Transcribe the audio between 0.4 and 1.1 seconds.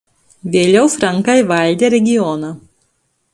Vėliau